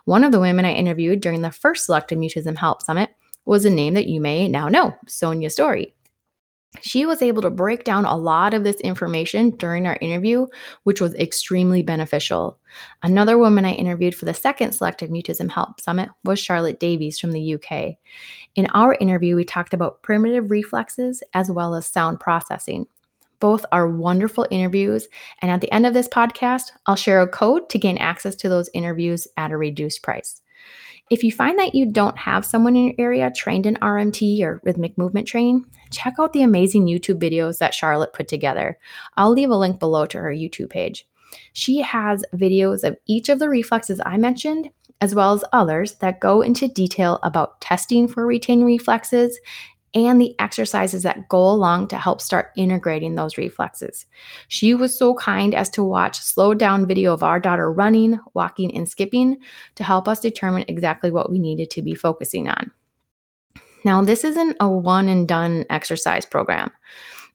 One 0.04 0.24
of 0.24 0.32
the 0.32 0.40
women 0.40 0.64
I 0.64 0.72
interviewed 0.72 1.20
during 1.20 1.42
the 1.42 1.50
first 1.50 1.86
Selective 1.86 2.18
Mutism 2.18 2.56
Help 2.56 2.82
Summit 2.82 3.10
was 3.44 3.64
a 3.64 3.70
name 3.70 3.94
that 3.94 4.06
you 4.06 4.20
may 4.20 4.48
now 4.48 4.68
know, 4.68 4.94
Sonia 5.06 5.50
Story. 5.50 5.94
She 6.80 7.04
was 7.04 7.20
able 7.20 7.42
to 7.42 7.50
break 7.50 7.84
down 7.84 8.06
a 8.06 8.16
lot 8.16 8.54
of 8.54 8.64
this 8.64 8.76
information 8.76 9.50
during 9.50 9.86
our 9.86 9.98
interview, 10.00 10.46
which 10.84 11.02
was 11.02 11.14
extremely 11.16 11.82
beneficial. 11.82 12.58
Another 13.02 13.36
woman 13.36 13.66
I 13.66 13.72
interviewed 13.72 14.14
for 14.14 14.24
the 14.24 14.32
second 14.32 14.72
Selective 14.72 15.10
Mutism 15.10 15.50
Help 15.50 15.80
Summit 15.80 16.08
was 16.24 16.40
Charlotte 16.40 16.80
Davies 16.80 17.18
from 17.18 17.32
the 17.32 17.54
UK. 17.54 17.96
In 18.54 18.66
our 18.72 18.94
interview, 18.94 19.36
we 19.36 19.44
talked 19.44 19.74
about 19.74 20.02
primitive 20.02 20.50
reflexes 20.50 21.22
as 21.34 21.50
well 21.50 21.74
as 21.74 21.86
sound 21.86 22.20
processing. 22.20 22.86
Both 23.38 23.66
are 23.70 23.88
wonderful 23.88 24.46
interviews. 24.50 25.08
And 25.40 25.50
at 25.50 25.60
the 25.60 25.72
end 25.72 25.84
of 25.84 25.94
this 25.94 26.08
podcast, 26.08 26.70
I'll 26.86 26.96
share 26.96 27.20
a 27.20 27.28
code 27.28 27.68
to 27.70 27.78
gain 27.78 27.98
access 27.98 28.34
to 28.36 28.48
those 28.48 28.70
interviews 28.72 29.28
at 29.36 29.50
a 29.50 29.56
reduced 29.58 30.02
price. 30.02 30.40
If 31.10 31.22
you 31.22 31.30
find 31.30 31.58
that 31.58 31.74
you 31.74 31.84
don't 31.84 32.16
have 32.16 32.46
someone 32.46 32.74
in 32.74 32.84
your 32.86 32.94
area 32.98 33.30
trained 33.36 33.66
in 33.66 33.74
RMT 33.76 34.40
or 34.42 34.62
rhythmic 34.64 34.96
movement 34.96 35.28
training, 35.28 35.66
check 35.90 36.14
out 36.18 36.32
the 36.32 36.42
amazing 36.42 36.86
YouTube 36.86 37.20
videos 37.20 37.58
that 37.58 37.74
Charlotte 37.74 38.14
put 38.14 38.28
together. 38.28 38.78
I'll 39.16 39.32
leave 39.32 39.50
a 39.50 39.56
link 39.56 39.78
below 39.78 40.06
to 40.06 40.18
her 40.18 40.30
YouTube 40.30 40.70
page. 40.70 41.06
She 41.52 41.80
has 41.82 42.24
videos 42.34 42.82
of 42.82 42.96
each 43.06 43.28
of 43.28 43.38
the 43.38 43.48
reflexes 43.48 44.00
I 44.06 44.16
mentioned, 44.16 44.70
as 45.02 45.14
well 45.14 45.34
as 45.34 45.44
others 45.52 45.96
that 45.96 46.20
go 46.20 46.40
into 46.40 46.68
detail 46.68 47.18
about 47.22 47.60
testing 47.60 48.06
for 48.06 48.26
retained 48.26 48.64
reflexes 48.64 49.38
and 49.94 50.20
the 50.20 50.34
exercises 50.38 51.02
that 51.02 51.28
go 51.28 51.38
along 51.38 51.88
to 51.88 51.98
help 51.98 52.20
start 52.20 52.50
integrating 52.56 53.14
those 53.14 53.36
reflexes. 53.36 54.06
She 54.48 54.74
was 54.74 54.96
so 54.96 55.14
kind 55.14 55.54
as 55.54 55.68
to 55.70 55.84
watch 55.84 56.18
slowed 56.18 56.58
down 56.58 56.86
video 56.86 57.12
of 57.12 57.22
our 57.22 57.38
daughter 57.38 57.70
running, 57.70 58.18
walking, 58.34 58.74
and 58.74 58.88
skipping 58.88 59.38
to 59.74 59.84
help 59.84 60.08
us 60.08 60.20
determine 60.20 60.64
exactly 60.68 61.10
what 61.10 61.30
we 61.30 61.38
needed 61.38 61.70
to 61.70 61.82
be 61.82 61.94
focusing 61.94 62.48
on. 62.48 62.70
Now, 63.84 64.02
this 64.02 64.24
isn't 64.24 64.56
a 64.60 64.68
one 64.68 65.08
and 65.08 65.26
done 65.26 65.64
exercise 65.68 66.24
program. 66.24 66.70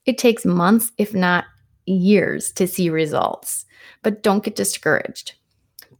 It 0.06 0.18
takes 0.18 0.46
months, 0.46 0.92
if 0.98 1.14
not 1.14 1.46
years, 1.86 2.52
to 2.54 2.68
see 2.68 2.90
results, 2.90 3.66
but 4.02 4.24
don't 4.24 4.44
get 4.44 4.56
discouraged. 4.56 5.34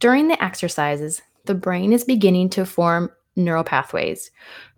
During 0.00 0.28
the 0.28 0.42
exercises, 0.42 1.20
the 1.44 1.54
brain 1.54 1.92
is 1.92 2.04
beginning 2.04 2.50
to 2.50 2.64
form 2.64 3.10
neural 3.38 3.64
pathways. 3.64 4.30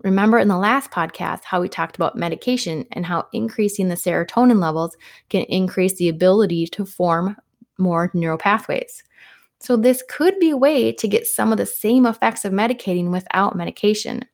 Remember 0.02 0.38
in 0.38 0.48
the 0.48 0.56
last 0.56 0.90
podcast 0.90 1.44
how 1.44 1.60
we 1.60 1.68
talked 1.68 1.96
about 1.96 2.16
medication 2.16 2.84
and 2.92 3.04
how 3.04 3.26
increasing 3.32 3.88
the 3.88 3.94
serotonin 3.94 4.60
levels 4.60 4.96
can 5.28 5.42
increase 5.44 5.96
the 5.96 6.08
ability 6.08 6.66
to 6.68 6.84
form 6.84 7.36
more 7.78 8.10
neural 8.14 8.38
pathways. 8.38 9.02
So, 9.60 9.76
this 9.76 10.02
could 10.08 10.38
be 10.38 10.50
a 10.50 10.56
way 10.56 10.92
to 10.92 11.08
get 11.08 11.26
some 11.26 11.52
of 11.52 11.58
the 11.58 11.66
same 11.66 12.06
effects 12.06 12.44
of 12.44 12.52
medicating 12.52 13.10
without 13.10 13.56
medication. 13.56 14.24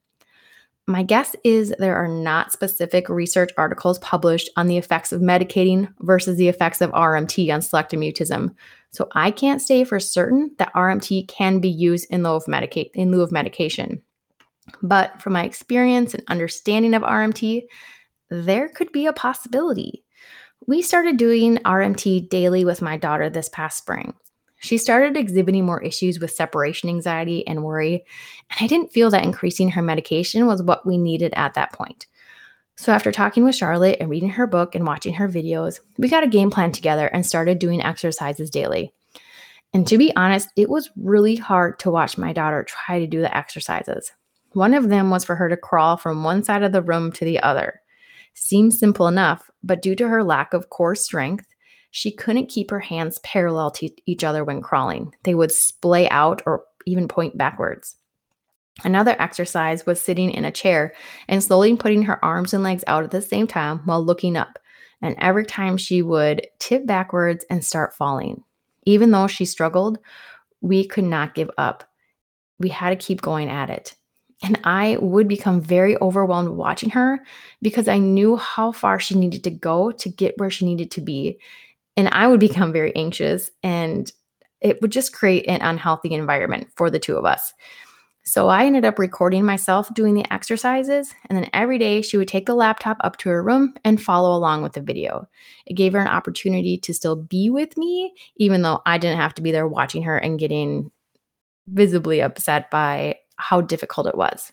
My 0.88 1.02
guess 1.02 1.35
is 1.42 1.75
there 1.80 1.97
are 1.97 2.06
not 2.06 2.52
specific 2.52 3.09
research 3.09 3.50
articles 3.59 3.99
published 3.99 4.50
on 4.56 4.68
the 4.68 4.76
effects 4.76 5.11
of 5.11 5.21
medicating 5.21 5.92
versus 5.99 6.37
the 6.37 6.47
effects 6.47 6.80
of 6.80 6.92
RMT 6.92 7.52
on 7.52 7.61
selective 7.61 7.99
mutism. 7.99 8.54
So 8.92 9.09
I 9.12 9.33
can't 9.33 9.61
say 9.61 9.83
for 9.83 9.99
certain 9.99 10.52
that 10.59 10.73
RMT 10.75 11.26
can 11.26 11.59
be 11.59 11.68
used 11.68 12.06
in 12.11 12.23
lieu 12.23 12.30
of, 12.30 12.47
medica- 12.47 12.97
in 12.97 13.11
lieu 13.11 13.23
of 13.23 13.33
medication. 13.33 14.00
But 14.82 15.20
from 15.23 15.35
my 15.35 15.44
experience 15.44 16.14
and 16.14 16.23
understanding 16.28 16.94
of 16.94 17.02
RMT, 17.02 17.62
there 18.30 18.68
could 18.68 18.92
be 18.92 19.06
a 19.06 19.12
possibility. 19.12 20.04
We 20.66 20.82
started 20.82 21.16
doing 21.16 21.58
RMT 21.58 22.28
daily 22.28 22.64
with 22.64 22.82
my 22.82 22.96
daughter 22.96 23.30
this 23.30 23.49
past 23.49 23.78
spring. 23.78 24.14
She 24.58 24.78
started 24.78 25.16
exhibiting 25.16 25.64
more 25.64 25.82
issues 25.82 26.18
with 26.18 26.32
separation 26.32 26.88
anxiety 26.88 27.46
and 27.46 27.62
worry, 27.62 28.04
and 28.50 28.58
I 28.61 28.66
didn't 28.66 28.92
feel 28.92 29.11
that 29.11 29.25
increasing 29.25 29.70
her 29.70 29.82
medication 29.82 30.46
was 30.46 30.62
what 30.62 30.87
we 30.87 30.99
needed 30.99 31.32
at 31.37 31.54
that 31.54 31.73
point. 31.73 32.06
So, 32.78 32.92
after 32.92 33.12
talking 33.12 33.44
with 33.44 33.54
Charlotte 33.54 33.99
and 34.00 34.11
reading 34.11 34.30
her 34.30 34.46
book 34.46 34.75
and 34.75 34.87
watching 34.87 35.14
her 35.14 35.28
videos, 35.28 35.80
we 35.99 36.08
got 36.08 36.25
a 36.25 36.28
game 36.28 36.50
plan 36.50 36.73
together 36.73 37.06
and 37.06 37.25
started 37.25 37.58
doing 37.58 37.82
exercises 37.82 38.50
daily. 38.50 38.92
And 39.73 39.87
to 39.87 39.99
be 39.99 40.14
honest, 40.16 40.49
it 40.56 40.68
was 40.68 40.90
really 40.96 41.37
hard 41.37 41.78
to 41.80 41.90
watch 41.90 42.18
my 42.18 42.32
daughter 42.32 42.64
try 42.64 42.99
to 42.99 43.06
do 43.06 43.20
the 43.20 43.35
exercises. 43.35 44.12
One 44.56 44.72
of 44.72 44.88
them 44.88 45.10
was 45.10 45.22
for 45.22 45.36
her 45.36 45.50
to 45.50 45.56
crawl 45.58 45.98
from 45.98 46.25
one 46.25 46.42
side 46.42 46.62
of 46.62 46.72
the 46.72 46.80
room 46.80 47.12
to 47.12 47.26
the 47.26 47.38
other. 47.40 47.82
Seems 48.32 48.78
simple 48.78 49.06
enough, 49.06 49.50
but 49.62 49.82
due 49.82 49.94
to 49.96 50.08
her 50.08 50.25
lack 50.25 50.54
of 50.54 50.70
core 50.70 50.94
strength, 50.94 51.44
she 51.90 52.10
couldn't 52.10 52.48
keep 52.48 52.70
her 52.70 52.80
hands 52.80 53.18
parallel 53.18 53.70
to 53.72 53.90
each 54.06 54.25
other 54.25 54.44
when 54.44 54.62
crawling. 54.62 55.12
They 55.25 55.34
would 55.34 55.52
splay 55.52 56.08
out 56.08 56.40
or 56.46 56.64
even 56.86 57.06
point 57.06 57.36
backwards. 57.36 57.96
Another 58.82 59.14
exercise 59.20 59.84
was 59.84 60.00
sitting 60.00 60.30
in 60.30 60.46
a 60.46 60.50
chair 60.50 60.94
and 61.28 61.44
slowly 61.44 61.76
putting 61.76 62.04
her 62.04 62.25
arms 62.25 62.54
and 62.54 62.64
legs 62.64 62.82
out 62.86 63.04
at 63.04 63.10
the 63.10 63.20
same 63.20 63.46
time 63.46 63.80
while 63.84 64.02
looking 64.02 64.38
up. 64.38 64.58
And 65.02 65.16
every 65.18 65.44
time 65.44 65.76
she 65.76 66.00
would 66.00 66.46
tip 66.60 66.86
backwards 66.86 67.44
and 67.50 67.62
start 67.62 67.94
falling. 67.94 68.42
Even 68.86 69.10
though 69.10 69.26
she 69.26 69.44
struggled, 69.44 69.98
we 70.62 70.86
could 70.86 71.04
not 71.04 71.34
give 71.34 71.50
up. 71.58 71.84
We 72.58 72.70
had 72.70 72.88
to 72.88 72.96
keep 72.96 73.20
going 73.20 73.50
at 73.50 73.68
it. 73.68 73.94
And 74.43 74.61
I 74.64 74.99
would 75.00 75.28
become 75.28 75.61
very 75.61 75.97
overwhelmed 76.00 76.50
watching 76.50 76.90
her 76.90 77.21
because 77.62 77.88
I 77.88 77.99
knew 77.99 78.37
how 78.37 78.73
far 78.73 79.00
she 79.00 79.14
needed 79.14 79.43
to 79.45 79.50
go 79.50 79.90
to 79.93 80.09
get 80.09 80.38
where 80.38 80.50
she 80.50 80.66
needed 80.66 80.90
to 80.93 81.00
be. 81.00 81.38
And 81.97 82.09
I 82.09 82.26
would 82.26 82.40
become 82.40 82.73
very 82.73 82.95
anxious 82.95 83.50
and 83.62 84.12
it 84.61 84.81
would 84.83 84.93
just 84.93 85.14
create 85.14 85.47
an 85.49 85.62
unhealthy 85.62 86.12
environment 86.12 86.69
for 86.76 86.90
the 86.90 86.99
two 86.99 87.16
of 87.16 87.25
us. 87.25 87.52
So 88.25 88.49
I 88.49 88.66
ended 88.66 88.85
up 88.85 88.99
recording 88.99 89.45
myself 89.45 89.93
doing 89.95 90.14
the 90.14 90.31
exercises. 90.33 91.14
And 91.26 91.38
then 91.38 91.49
every 91.52 91.78
day 91.78 92.02
she 92.02 92.16
would 92.16 92.26
take 92.26 92.47
the 92.47 92.57
laptop 92.57 92.97
up 93.00 93.19
to 93.19 93.28
her 93.28 93.40
room 93.43 93.75
and 93.85 94.02
follow 94.02 94.37
along 94.37 94.62
with 94.62 94.73
the 94.73 94.81
video. 94.81 95.28
It 95.64 95.75
gave 95.75 95.93
her 95.93 96.00
an 96.00 96.09
opportunity 96.09 96.76
to 96.78 96.93
still 96.93 97.14
be 97.14 97.50
with 97.50 97.76
me, 97.76 98.12
even 98.37 98.62
though 98.62 98.83
I 98.85 98.99
didn't 98.99 99.21
have 99.21 99.35
to 99.35 99.43
be 99.43 99.52
there 99.52 99.69
watching 99.69 100.02
her 100.02 100.19
and 100.19 100.40
getting 100.40 100.90
visibly 101.69 102.21
upset 102.21 102.69
by 102.69 103.16
how 103.37 103.61
difficult 103.61 104.07
it 104.07 104.16
was. 104.16 104.52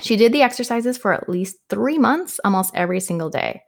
She 0.00 0.16
did 0.16 0.32
the 0.32 0.42
exercises 0.42 0.96
for 0.96 1.12
at 1.12 1.28
least 1.28 1.56
three 1.68 1.98
months, 1.98 2.40
almost 2.44 2.74
every 2.74 3.00
single 3.00 3.28
day. 3.28 3.62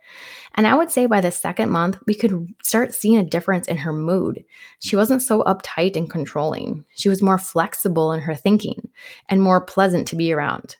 And 0.54 0.66
I 0.66 0.74
would 0.74 0.90
say 0.90 1.06
by 1.06 1.20
the 1.20 1.30
second 1.30 1.70
month, 1.70 1.98
we 2.06 2.14
could 2.14 2.46
start 2.62 2.94
seeing 2.94 3.18
a 3.18 3.24
difference 3.24 3.68
in 3.68 3.76
her 3.78 3.92
mood. 3.92 4.44
She 4.80 4.96
wasn't 4.96 5.22
so 5.22 5.42
uptight 5.44 5.96
and 5.96 6.10
controlling. 6.10 6.84
She 6.94 7.08
was 7.08 7.22
more 7.22 7.38
flexible 7.38 8.12
in 8.12 8.20
her 8.20 8.34
thinking 8.34 8.88
and 9.28 9.42
more 9.42 9.60
pleasant 9.60 10.06
to 10.08 10.16
be 10.16 10.32
around. 10.32 10.76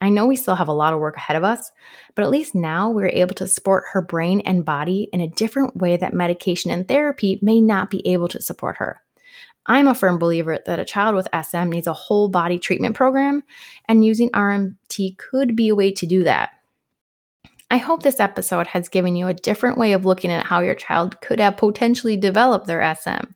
I 0.00 0.10
know 0.10 0.26
we 0.26 0.36
still 0.36 0.56
have 0.56 0.68
a 0.68 0.72
lot 0.72 0.92
of 0.92 1.00
work 1.00 1.16
ahead 1.16 1.36
of 1.36 1.44
us, 1.44 1.70
but 2.14 2.22
at 2.22 2.30
least 2.30 2.54
now 2.54 2.90
we're 2.90 3.08
able 3.08 3.34
to 3.36 3.48
support 3.48 3.84
her 3.92 4.02
brain 4.02 4.40
and 4.40 4.64
body 4.64 5.08
in 5.12 5.20
a 5.20 5.28
different 5.28 5.76
way 5.76 5.96
that 5.96 6.12
medication 6.12 6.70
and 6.70 6.86
therapy 6.86 7.38
may 7.42 7.60
not 7.60 7.90
be 7.90 8.06
able 8.06 8.28
to 8.28 8.42
support 8.42 8.76
her. 8.76 9.00
I'm 9.66 9.88
a 9.88 9.94
firm 9.94 10.18
believer 10.18 10.58
that 10.64 10.78
a 10.78 10.84
child 10.84 11.14
with 11.14 11.28
SM 11.34 11.68
needs 11.68 11.86
a 11.86 11.92
whole 11.92 12.28
body 12.28 12.58
treatment 12.58 12.94
program, 12.94 13.42
and 13.88 14.04
using 14.04 14.30
RMT 14.30 15.18
could 15.18 15.56
be 15.56 15.68
a 15.68 15.74
way 15.74 15.92
to 15.92 16.06
do 16.06 16.24
that. 16.24 16.50
I 17.68 17.78
hope 17.78 18.04
this 18.04 18.20
episode 18.20 18.68
has 18.68 18.88
given 18.88 19.16
you 19.16 19.26
a 19.26 19.34
different 19.34 19.76
way 19.76 19.92
of 19.92 20.04
looking 20.04 20.30
at 20.30 20.46
how 20.46 20.60
your 20.60 20.76
child 20.76 21.20
could 21.20 21.40
have 21.40 21.56
potentially 21.56 22.16
developed 22.16 22.68
their 22.68 22.94
SM. 22.94 23.26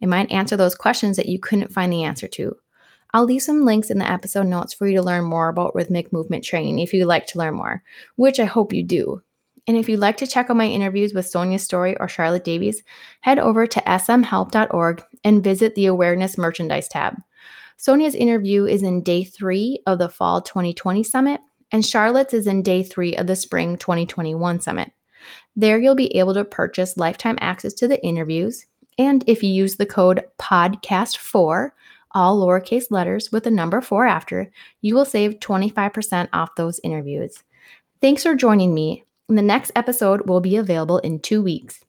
It 0.00 0.08
might 0.08 0.32
answer 0.32 0.56
those 0.56 0.74
questions 0.74 1.18
that 1.18 1.28
you 1.28 1.38
couldn't 1.38 1.72
find 1.72 1.92
the 1.92 2.04
answer 2.04 2.26
to. 2.28 2.56
I'll 3.12 3.24
leave 3.24 3.42
some 3.42 3.66
links 3.66 3.90
in 3.90 3.98
the 3.98 4.10
episode 4.10 4.46
notes 4.46 4.72
for 4.72 4.86
you 4.86 4.96
to 4.96 5.02
learn 5.02 5.24
more 5.24 5.48
about 5.48 5.74
rhythmic 5.74 6.12
movement 6.12 6.42
training 6.42 6.78
if 6.78 6.94
you'd 6.94 7.06
like 7.06 7.26
to 7.28 7.38
learn 7.38 7.54
more, 7.54 7.82
which 8.16 8.40
I 8.40 8.44
hope 8.44 8.72
you 8.72 8.82
do. 8.82 9.22
And 9.66 9.76
if 9.76 9.88
you'd 9.88 10.00
like 10.00 10.16
to 10.18 10.26
check 10.26 10.48
out 10.48 10.56
my 10.56 10.66
interviews 10.66 11.12
with 11.12 11.26
Sonia 11.26 11.58
Story 11.58 11.96
or 11.98 12.08
Charlotte 12.08 12.44
Davies, 12.44 12.82
head 13.20 13.38
over 13.38 13.66
to 13.66 13.80
smhelp.org 13.80 15.04
and 15.24 15.42
visit 15.42 15.74
the 15.74 15.86
Awareness 15.86 16.38
Merchandise 16.38 16.88
tab. 16.88 17.16
Sonia's 17.76 18.14
interview 18.14 18.64
is 18.64 18.82
in 18.82 19.02
day 19.02 19.24
three 19.24 19.80
of 19.86 19.98
the 19.98 20.08
Fall 20.08 20.40
2020 20.40 21.02
Summit, 21.02 21.40
and 21.72 21.84
Charlotte's 21.84 22.32
is 22.32 22.46
in 22.46 22.62
day 22.62 22.82
three 22.82 23.16
of 23.16 23.26
the 23.26 23.36
Spring 23.36 23.76
2021 23.76 24.60
Summit. 24.60 24.92
There, 25.56 25.78
you'll 25.78 25.94
be 25.94 26.16
able 26.16 26.34
to 26.34 26.44
purchase 26.44 26.96
lifetime 26.96 27.38
access 27.40 27.74
to 27.74 27.88
the 27.88 28.02
interviews. 28.04 28.64
And 28.98 29.24
if 29.26 29.42
you 29.42 29.50
use 29.50 29.76
the 29.76 29.86
code 29.86 30.22
PODCAST4, 30.38 31.70
all 32.12 32.40
lowercase 32.40 32.90
letters 32.90 33.30
with 33.30 33.44
the 33.44 33.50
number 33.50 33.80
four 33.80 34.06
after, 34.06 34.50
you 34.80 34.94
will 34.94 35.04
save 35.04 35.40
25% 35.40 36.28
off 36.32 36.54
those 36.54 36.80
interviews. 36.82 37.42
Thanks 38.00 38.22
for 38.22 38.34
joining 38.34 38.72
me. 38.72 39.04
The 39.28 39.42
next 39.42 39.72
episode 39.74 40.28
will 40.28 40.40
be 40.40 40.56
available 40.56 40.98
in 40.98 41.20
two 41.20 41.42
weeks. 41.42 41.80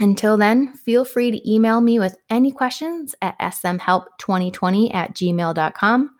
Until 0.00 0.36
then, 0.36 0.74
feel 0.74 1.04
free 1.04 1.30
to 1.30 1.50
email 1.50 1.80
me 1.80 1.98
with 1.98 2.16
any 2.30 2.52
questions 2.52 3.14
at 3.20 3.38
smhelp2020 3.38 4.94
at 4.94 5.14
gmail.com. 5.14 6.10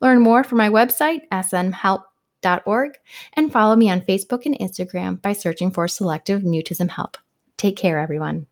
Learn 0.00 0.20
more 0.20 0.42
from 0.42 0.58
my 0.58 0.68
website, 0.68 1.20
smhelp.org, 1.30 2.90
and 3.34 3.52
follow 3.52 3.76
me 3.76 3.90
on 3.90 4.00
Facebook 4.00 4.44
and 4.46 4.58
Instagram 4.58 5.22
by 5.22 5.32
searching 5.32 5.70
for 5.70 5.86
Selective 5.86 6.42
Mutism 6.42 6.90
Help. 6.90 7.16
Take 7.56 7.76
care, 7.76 7.98
everyone. 7.98 8.46